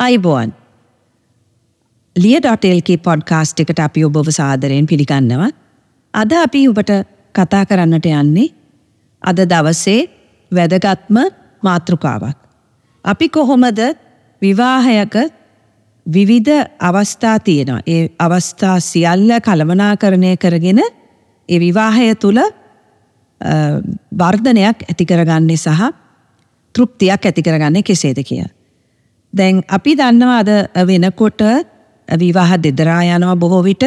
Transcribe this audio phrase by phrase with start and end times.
[0.00, 0.52] අයිබෝන්
[2.16, 5.48] ලිය.ල්ක පොඩ්කාස්ට් එකට අපි ඔබව සාදරයෙන් පිළිගන්නවා.
[6.14, 6.90] අද අපි ඔබට
[7.34, 8.48] කතා කරන්නට යන්නේ
[9.22, 10.00] අද දවසේ
[10.52, 11.18] වැදගත්ම
[11.62, 12.38] මාතෘකාවක්.
[13.04, 13.80] අපි කොහොමද
[14.42, 15.14] විවාහයක
[16.06, 17.82] විවිධ අවස්ථා තියෙනවා.
[17.86, 20.78] ඒ අවස්ථා සියල්ල කළමනාකරණය කරගෙන
[21.48, 22.40] ඒ විවාහය තුළ
[24.14, 25.90] වර්ධනයක් ඇතිකරගන්නේ සහ
[26.74, 28.57] තෘප්තියක් ඇතිකරගන්නේ කෙසේද කිය.
[29.38, 30.50] දැන් අපි දන්නවා අද
[30.88, 31.42] වෙනකොට
[32.08, 33.84] විවාහ දෙදරා යනවා බොහෝ විට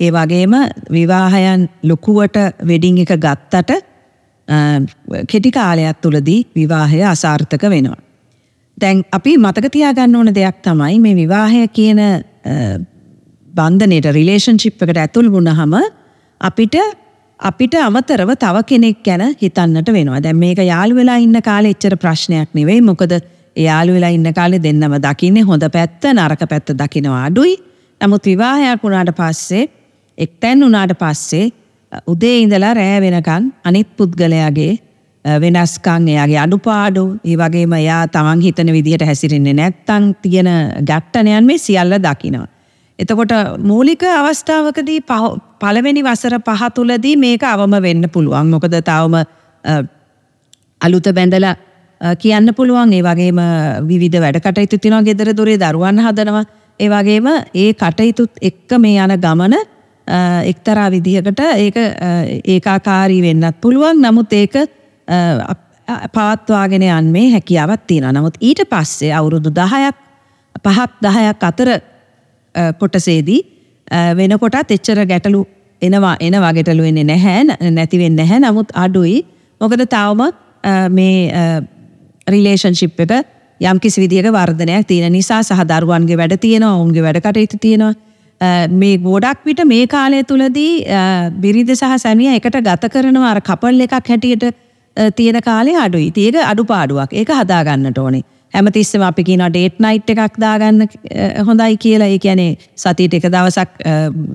[0.00, 0.54] ඒ වගේම
[0.90, 2.36] විවාහයන් ලොකුවට
[2.68, 3.72] වෙඩිං එක ගත්තට
[5.28, 8.00] කෙටි කාලයක් තුළදී විවාහය අසාර්ථක වෙනවා.
[8.78, 12.00] දැන් අපි මතක තියාගන්න ඕන දෙයක් තමයි මේ විවාහය කියන
[13.50, 15.74] බන්ධනයට රිලේෂන්ශිප් එකට ඇතුල් වුණහම
[16.40, 16.76] අපිට
[17.40, 20.22] අපිට අමතරව තව කෙනෙක් ගැන හිතන්නට වෙනවා.
[20.22, 22.80] දැන් මේක යාළු වෙලා ඉන්න කාලේ එච්චර ප්‍රශ්නයක් නෙවෙයි.
[22.80, 23.12] මොකද
[23.56, 27.56] යාළු වෙලා ඉන්න කාලේ දෙන්නම දකින්නේ හොඳ පැත්ත නරක පැත්ත දකිනවා අඩුයි.
[28.00, 29.68] නමුත් විවාහයක් වුණාට පස්සේ
[30.18, 31.50] එක්තැන් වුණාට පස්සේ
[32.06, 34.72] උදේ ඉඳලා රෑ වෙනකන් අනිත් පුද්ගලයාගේ
[35.24, 40.50] වෙනස්කම් එයාගේ අඩුපාඩු ඒ වගේම එයා තමන් හිතන විදිහට හැසිරෙන්නේ නැත්තම් තියෙන
[40.86, 42.46] ගැට්ටනයන් මේ සියල්ල දකිනවා.
[42.98, 45.00] එතකොට මූලික අවස්ථාවකදී
[45.60, 48.46] පළවෙනි වසර පහ තුලදී මේක අවම වෙන්න පුළුවන්.
[48.46, 49.14] මොකද තවම
[50.80, 51.54] අලුත බැඳලා
[52.18, 53.38] කියන්න පුළුවන් ඒ වගේම
[53.88, 56.44] විවිධ වැඩ කටයුතු තියෙනවා ගෙදර දොරේ දරුවන් හදනවා.
[56.80, 59.54] ඒ වගේම ඒ කටයුතුත් එක්ක මේ යන ගමන
[60.44, 61.76] එක්තරා විදිහකට ඒක
[62.46, 64.02] ඒකාකාරී වෙන්නත් පුළුවන්.
[64.02, 64.54] නමුත් ඒක
[66.12, 68.12] පවත්වාගෙන යන්නේ හැකියාවක් තියෙනවා.
[68.12, 69.94] නමුත් ඊට පස්සේ අවුරුදු 10ක්
[70.64, 71.68] පහක් 10ක් අතර
[72.78, 73.40] කොටසේදී
[74.16, 75.46] වෙනකොටත් එච්චර ගැටලු
[75.82, 78.40] එනවා එනවා ගැටලු වෙන්නේ නැහැ නැති වෙන්නේ නැහැ.
[78.40, 79.22] නමුත් අඩුයි.
[79.60, 80.22] මොකද තවම
[80.90, 81.30] මේ
[82.26, 83.12] රිලේෂන්ශිප් එක
[83.60, 87.94] යම් කිසි විදිහක වර්ධනයක් තියෙන නිසා සහ දරුවන්ගේ වැඩ තියෙනවා ඔවුන්ගේ වැඩ කටයුතු තියෙනවා
[88.70, 90.84] මේ ගොඩක් විට මේ කාලය තුලදී
[91.40, 94.44] බිරිඳ සහ සැමියා එකට ගත කරනවා අර කපල් එකක් හැටියට
[95.16, 96.12] තියෙන කාලේ අඩුයි.
[96.16, 97.12] ඒක අඩුපාඩුවක්.
[97.12, 98.22] ඒක හදා ගන්නට ඕනේ.
[98.54, 100.88] හැමතිස්සෙම අපි කියනවා ඩේට් නයිට් එකක් දාගන්න
[101.46, 102.08] හොඳයි කියලා.
[102.08, 103.70] ඒ කියන්නේ සතියට එක දවසක්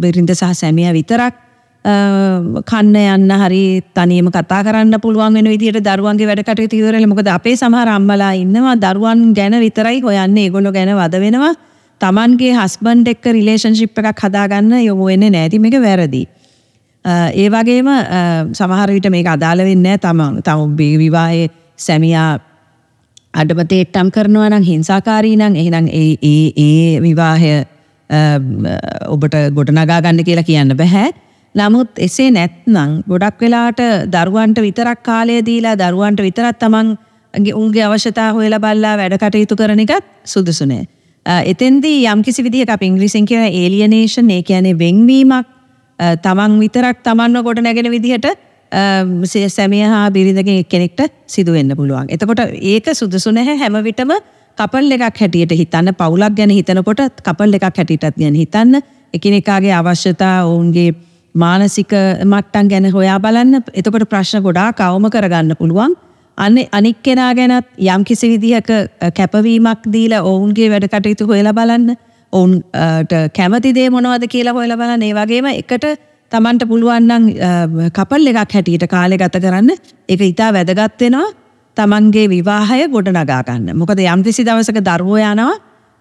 [0.00, 1.41] බිරිඳ සහ සැමියා විතරක්
[1.84, 7.56] කන්න යන්න හරි තනියම කතා කරන්න පුළුවන් වෙන විදිහට දරුවන්ගේ වැඩ කටයුතු ඉවරලා මොකද අපේ
[7.56, 11.54] සමහර අම්මලා ඉන්නවා දරුවන් ගැන විතරයි හොයන්නේ ඒගොල්ලෝ ගැන වද වෙනවා
[12.00, 16.22] Tamanගේ හස්බන්ඩ් එක්ක රිලේෂන්ෂිප් එකක් හදාගන්න යොමු වෙන්නේ නැති මේක වැරදි.
[17.34, 17.90] ඒ වගේම
[18.52, 22.30] සමහර විට මේක අදාළ වෙන්නේ නැහැ තමන් තම විවාහයේ සැමියා
[23.34, 27.52] අඩමතේට්ටම් කරනවා නම් හිංසාකාරී නම් එහෙනම් ඒ ඒ ඒ විවාහය
[29.08, 31.06] ඔබට ගොඩනගා ගන්න කියලා කියන්න බෑ.
[31.54, 38.60] නමුත් එසේ නැත්නම් ගොඩක් වෙලාට දරුවන්ට විතරක් කාලය දීලා දරුවන්ට විතරක් තමන්ගේ උන්ගේ අවශ්‍යතා හොයලා
[38.60, 40.86] බලලා වැඩ කටයුතු කරන එකත් සුදුසු නෑ.
[41.46, 45.46] එතෙන්දී යම්කිසි විදිහක අපි ඉංග්‍රීසියෙන් කියන ඒලියනේෂන් ඒ කියන්නේ වෙන්වීමක්
[46.22, 48.26] තමන් විතරක් තමන්ව ගොඩ නැගෙන විදිහට
[49.48, 52.08] සැමිය හා බිරිඳගෙන් එක්කෙනෙක්ට සිදු වෙන්න පුළුවන්.
[52.08, 52.40] එතකොට
[52.72, 54.16] ඒක සුදුසු නැහැ හැම විටම
[54.58, 58.80] කපල් එකක් හැටියට හිතන්න පවුලක් ගැන හිතනකොට කපල් එකක් හැටියටත් ගැන හිතන්න
[59.14, 61.92] එකිනෙකාගේ අවශ්‍යතා ඔවුන්ගේ මානසික
[62.24, 65.94] මට්ටම් ගැන හොයා බලන්න එතකොට ප්‍රශ්න ගොඩාක් අවම කරගන්න පුළුවන්.
[66.38, 68.70] අන්නේ අනික් කෙනා ගැනත් යම් කිසි විදිහක
[69.18, 71.96] කැපවීමක් දීලා ඔවුන්ගේ වැඩ කටයුතු හොයලා බලන්න.
[72.32, 75.02] ඔවුන්ට කැමති දේ මොනවද කියලා හොයලා බලන්න.
[75.02, 75.86] ඒ වගේම එකට
[76.32, 77.24] Tamanට පුළුවන් නම්
[77.96, 79.70] කපල් එකක් හැටියට කාලය ගත කරන්න
[80.08, 81.32] ඒක ඉතා වැදගත් වෙනවා.
[81.76, 83.76] Tamanගේ විවාහය ගොඩනගා ගන්න.
[83.76, 85.52] මොකද යම්කිසි දවසක දරුවෝ යනවා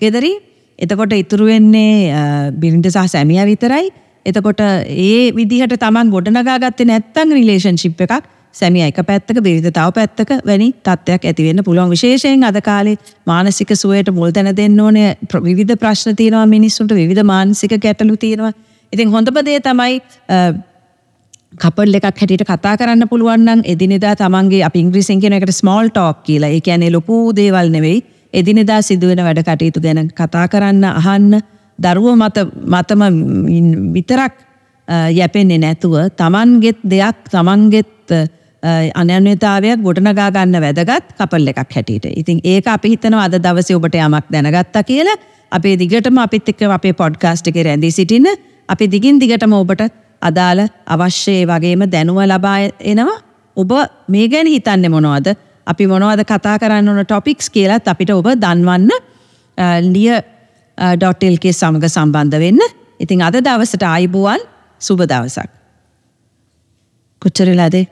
[0.00, 0.38] ගෙදරින්
[0.78, 3.90] එතකොට ඉතුරු වෙන්නේ බිරිඳ සහ සැමියා විතරයි.
[4.26, 10.32] එතකොට ඒ විදිහට තමන් ගොඩනගා ගත්තේ නැත්තම් රිලේෂන්ෂිප් එකක් සැමියා එක පැත්තක බිරිඳ තව පැත්තක
[10.46, 15.76] වැනි තත්ත්වයක් ඇති වෙන්න පුළුවන් විශේෂයෙන් අද කාලේ මානසික සුවයට මුල් තැන දෙන්න ඕනේ විවිධ
[15.76, 18.52] ප්‍රශ්න තියෙනවා මිනිස්සුන්ට විවිධ මානසික ගැටලු තියෙනවා.
[18.92, 20.00] ඉතින් හොඳම දේ තමයි
[21.58, 26.24] කපල් එකක් හැටියට කතා කරන්න පුළුවන් නම් එදිනෙදා තමන්ගේ අපි ඉංග්‍රීසියෙන් කියන එකට ස්මෝල් ටෝක්
[26.24, 26.50] කියලා.
[26.50, 28.02] ඒ කියන්නේ ලොකු දේවල් නෙවෙයි.
[28.32, 31.40] එදිනෙදා සිදුවෙන වැඩ කටයුතු ගැන කතා කරන්න අහන්න
[31.84, 32.36] දරුව මත
[32.74, 33.02] මතම
[33.96, 34.34] විතරක්
[35.18, 38.14] යැපෙන්නේ නැතුව තමන්ගෙත් දෙයක් තමන්ගෙත්
[39.00, 42.06] අනන්‍යතාවයක් ගොඩනගා ගන්න වැදගත් කපල් එකක් හැටියට.
[42.20, 45.16] ඉතින් ඒක අපි හිතනවා අද දවසේ ඔබට යමක් දැනගත්තා කියලා
[45.52, 48.28] අපේ දිගටම අපිත් එක්ක අපේ පොඩ්කාස්ට් එකේ රැඳී සිටින්න
[48.68, 49.82] අපි දිගින් දිගටම ඔබට
[50.22, 52.58] අදාළ අවශ්‍ය ඒ වගේම දැනුම ලබා
[52.92, 53.18] එනවා.
[53.56, 53.72] ඔබ
[54.08, 55.28] මේ ගැන හිතන්නේ මොනවද?
[55.66, 58.90] අපි මොනවද කතා කරන්න ඕන ටොපික්ස් කියලාත් අපිට ඔබ දන්වන්න
[59.94, 60.10] ලිය
[60.80, 62.60] ඩොටල්ගේ සමඟ සම්බන්ධ වෙන්න.
[63.00, 64.42] ඉතින් අද දවසට ආයිබුවන්
[64.80, 65.48] සුබ දවසක්.
[67.22, 67.86] කොච්චරලාදේ